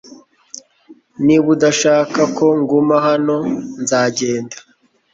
Niba 1.25 1.47
udashaka 1.55 2.21
ko 2.37 2.45
nguma 2.61 2.95
hano 3.07 3.37
nzagenda 3.81 4.57